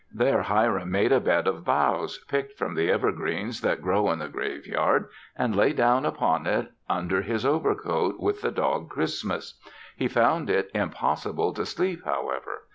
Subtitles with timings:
[0.11, 4.29] There Hiram made a bed of boughs, picked from the evergreens that grow in the
[4.29, 9.59] graveyard, and lay down upon it under his overcoat with the dog Christmas.
[9.95, 12.61] He found it impossible to sleep, however.